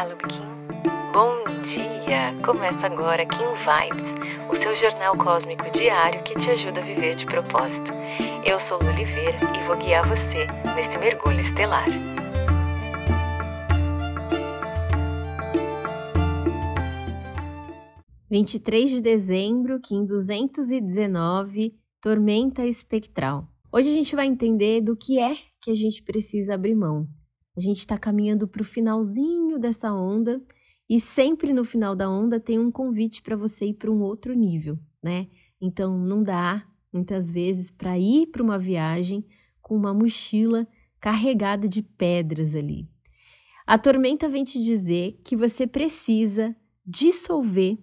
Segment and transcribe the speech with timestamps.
[0.00, 0.40] Olá, Lubikin.
[1.12, 2.34] Bom dia!
[2.42, 7.26] Começa agora Kim Vibes, o seu jornal cósmico diário que te ajuda a viver de
[7.26, 7.92] propósito.
[8.42, 11.84] Eu sou Lu Oliveira e vou guiar você nesse mergulho estelar.
[18.30, 23.46] Vinte e três de dezembro, Kim 219, Tormenta Espectral.
[23.70, 27.06] Hoje a gente vai entender do que é que a gente precisa abrir mão
[27.56, 30.42] a gente está caminhando para o finalzinho dessa onda
[30.88, 34.34] e sempre no final da onda tem um convite para você ir para um outro
[34.34, 35.28] nível, né?
[35.60, 39.24] Então não dá muitas vezes para ir para uma viagem
[39.60, 40.66] com uma mochila
[41.00, 42.88] carregada de pedras ali.
[43.66, 47.78] A tormenta vem te dizer que você precisa dissolver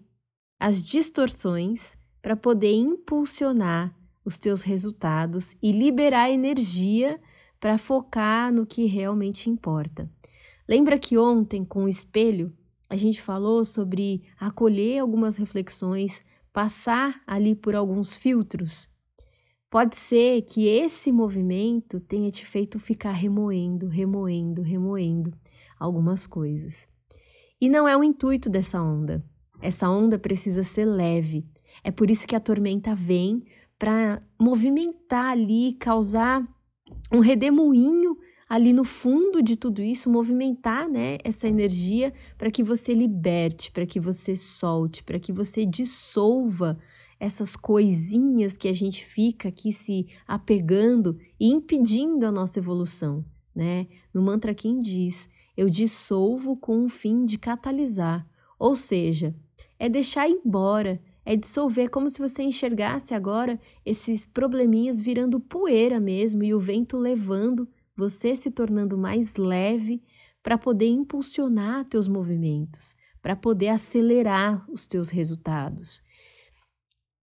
[0.59, 3.95] as distorções para poder impulsionar
[4.25, 7.19] os teus resultados e liberar energia
[7.59, 10.09] para focar no que realmente importa.
[10.67, 12.53] Lembra que ontem, com o espelho,
[12.89, 16.21] a gente falou sobre acolher algumas reflexões,
[16.53, 18.89] passar ali por alguns filtros?
[19.69, 25.33] Pode ser que esse movimento tenha te feito ficar remoendo, remoendo, remoendo
[25.77, 26.87] algumas coisas.
[27.59, 29.23] E não é o intuito dessa onda.
[29.61, 31.45] Essa onda precisa ser leve.
[31.83, 33.43] É por isso que a tormenta vem
[33.77, 36.47] para movimentar ali, causar
[37.11, 38.17] um redemoinho
[38.49, 43.85] ali no fundo de tudo isso, movimentar né, essa energia para que você liberte, para
[43.85, 46.77] que você solte, para que você dissolva
[47.19, 53.25] essas coisinhas que a gente fica aqui se apegando e impedindo a nossa evolução.
[53.53, 53.87] Né?
[54.13, 58.25] No mantra quem diz, eu dissolvo com o fim de catalisar,
[58.59, 59.35] ou seja,
[59.79, 66.41] é deixar embora, é dissolver, como se você enxergasse agora esses probleminhas virando poeira mesmo
[66.41, 70.01] e o vento levando, você se tornando mais leve
[70.41, 76.01] para poder impulsionar teus movimentos, para poder acelerar os teus resultados.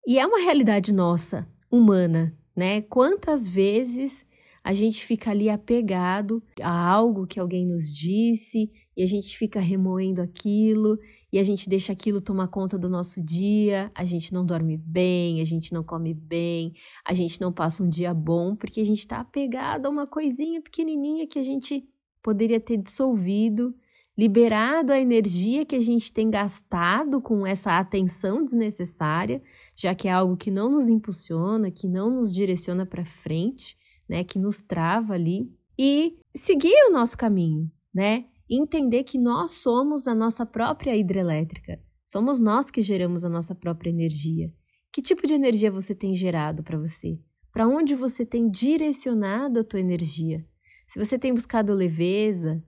[0.06, 2.82] E é uma realidade nossa, humana, né?
[2.82, 4.26] Quantas vezes
[4.64, 9.60] a gente fica ali apegado a algo que alguém nos disse e a gente fica
[9.60, 10.98] remoendo aquilo
[11.30, 15.42] e a gente deixa aquilo tomar conta do nosso dia, a gente não dorme bem,
[15.42, 16.72] a gente não come bem,
[17.04, 20.62] a gente não passa um dia bom porque a gente está apegado a uma coisinha
[20.62, 21.86] pequenininha que a gente
[22.22, 23.74] poderia ter dissolvido,
[24.16, 29.42] liberado a energia que a gente tem gastado com essa atenção desnecessária,
[29.76, 33.76] já que é algo que não nos impulsiona, que não nos direciona para frente,
[34.08, 38.26] né, que nos trava ali e seguir o nosso caminho, né?
[38.48, 41.80] entender que nós somos a nossa própria hidrelétrica.
[42.04, 44.52] Somos nós que geramos a nossa própria energia.
[44.92, 47.18] Que tipo de energia você tem gerado para você?
[47.50, 50.46] Para onde você tem direcionado a tua energia?
[50.86, 52.62] Se você tem buscado leveza,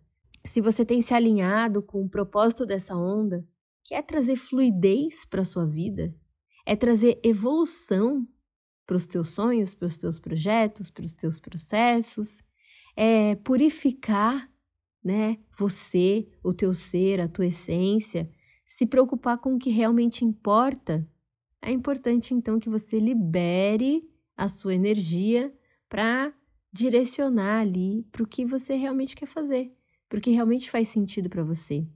[0.44, 3.46] se você tem se alinhado com o propósito dessa onda,
[3.84, 6.14] que é trazer fluidez para sua vida,
[6.64, 8.26] é trazer evolução
[8.86, 12.42] para os teus sonhos, para os teus projetos, para os teus processos,
[12.96, 14.48] é purificar
[15.06, 15.38] né?
[15.56, 18.28] Você, o teu ser, a tua essência,
[18.64, 21.08] se preocupar com o que realmente importa,
[21.62, 24.02] é importante então que você libere
[24.36, 25.54] a sua energia
[25.88, 26.34] para
[26.72, 29.72] direcionar ali para o que você realmente quer fazer,
[30.08, 31.86] para o que realmente faz sentido para você.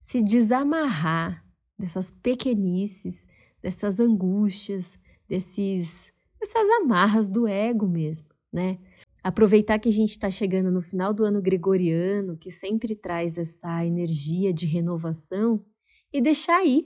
[0.00, 1.46] Se desamarrar
[1.78, 3.24] dessas pequenices,
[3.62, 4.98] dessas angústias,
[5.32, 8.78] desses dessas amarras do ego mesmo, né?
[9.24, 13.82] Aproveitar que a gente está chegando no final do ano gregoriano, que sempre traz essa
[13.86, 15.64] energia de renovação,
[16.12, 16.84] e deixar aí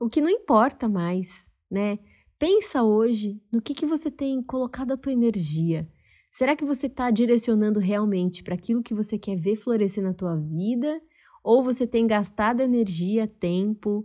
[0.00, 2.00] o que não importa mais, né?
[2.36, 5.88] Pensa hoje no que, que você tem colocado a tua energia.
[6.28, 10.36] Será que você está direcionando realmente para aquilo que você quer ver florescer na tua
[10.36, 11.00] vida?
[11.44, 14.04] Ou você tem gastado energia, tempo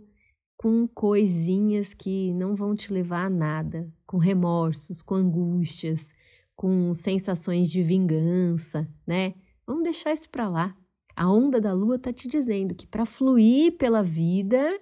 [0.62, 6.14] com coisinhas que não vão te levar a nada, com remorsos, com angústias,
[6.54, 9.34] com sensações de vingança, né?
[9.66, 10.76] Vamos deixar isso para lá.
[11.16, 14.80] A onda da lua tá te dizendo que para fluir pela vida,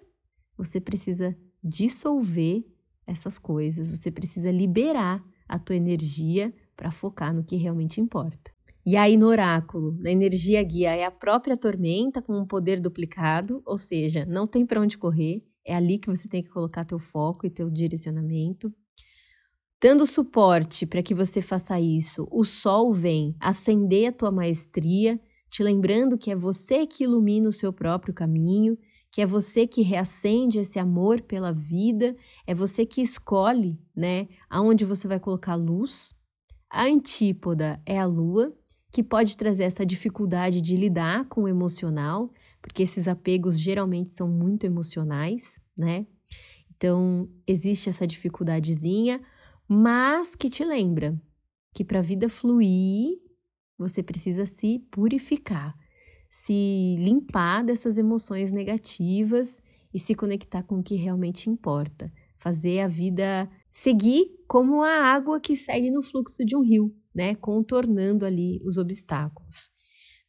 [0.54, 1.34] você precisa
[1.64, 2.62] dissolver
[3.06, 8.52] essas coisas, você precisa liberar a tua energia para focar no que realmente importa.
[8.84, 13.62] E aí no oráculo, na energia guia é a própria tormenta com um poder duplicado,
[13.64, 16.98] ou seja, não tem para onde correr, é ali que você tem que colocar teu
[16.98, 18.72] foco e teu direcionamento.
[19.82, 25.18] Dando suporte para que você faça isso, o sol vem acender a tua maestria,
[25.50, 28.76] te lembrando que é você que ilumina o seu próprio caminho,
[29.10, 32.14] que é você que reacende esse amor pela vida,
[32.46, 36.14] é você que escolhe, né, aonde você vai colocar luz.
[36.70, 38.54] A antípoda é a lua,
[38.92, 42.30] que pode trazer essa dificuldade de lidar com o emocional,
[42.62, 46.06] porque esses apegos geralmente são muito emocionais, né?
[46.76, 49.20] Então, existe essa dificuldadezinha,
[49.68, 51.20] mas que te lembra
[51.74, 53.18] que para a vida fluir,
[53.78, 55.74] você precisa se purificar,
[56.30, 59.60] se limpar dessas emoções negativas
[59.92, 62.12] e se conectar com o que realmente importa.
[62.36, 67.34] Fazer a vida seguir como a água que segue no fluxo de um rio, né?
[67.34, 69.70] Contornando ali os obstáculos.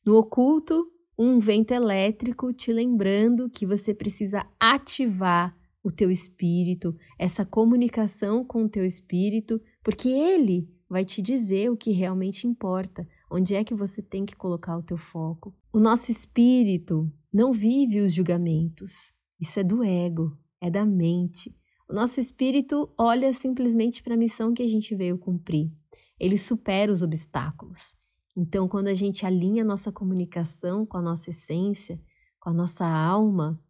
[0.06, 0.92] No oculto,
[1.24, 8.64] um vento elétrico te lembrando que você precisa ativar o teu espírito, essa comunicação com
[8.64, 13.76] o teu espírito, porque ele vai te dizer o que realmente importa, onde é que
[13.76, 15.56] você tem que colocar o teu foco.
[15.72, 19.14] O nosso espírito não vive os julgamentos.
[19.40, 21.56] Isso é do ego, é da mente.
[21.88, 25.72] O nosso espírito olha simplesmente para a missão que a gente veio cumprir.
[26.20, 27.96] Ele supera os obstáculos.
[28.36, 32.00] Então, quando a gente alinha a nossa comunicação com a nossa essência,
[32.40, 33.62] com a nossa alma,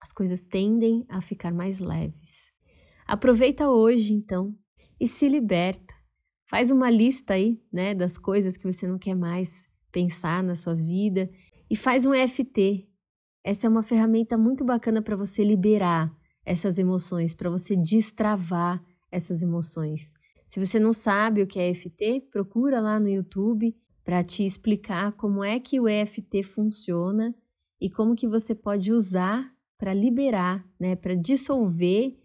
[0.00, 2.50] as coisas tendem a ficar mais leves.
[3.06, 4.54] Aproveita hoje, então,
[5.00, 5.94] e se liberta.
[6.46, 10.74] Faz uma lista aí, né, das coisas que você não quer mais pensar na sua
[10.74, 11.30] vida
[11.70, 12.88] e faz um EFT.
[13.44, 16.14] Essa é uma ferramenta muito bacana para você liberar
[16.44, 20.12] essas emoções, para você destravar essas emoções.
[20.48, 23.74] Se você não sabe o que é EFT, procura lá no YouTube
[24.08, 27.34] para te explicar como é que o EFT funciona
[27.78, 32.18] e como que você pode usar para liberar, né, para dissolver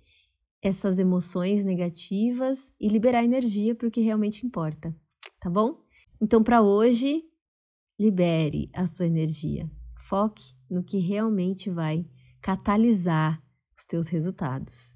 [0.61, 4.95] essas emoções negativas e liberar energia para o que realmente importa,
[5.41, 5.83] tá bom?
[6.21, 7.21] Então, para hoje,
[7.99, 9.69] libere a sua energia.
[9.99, 12.05] Foque no que realmente vai
[12.39, 13.43] catalisar
[13.77, 14.95] os teus resultados.